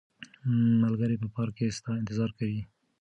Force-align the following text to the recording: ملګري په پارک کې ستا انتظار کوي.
ملګري 0.81 1.15
په 1.21 1.27
پارک 1.35 1.53
کې 1.57 1.75
ستا 1.77 1.91
انتظار 1.99 2.31
کوي. 2.39 2.61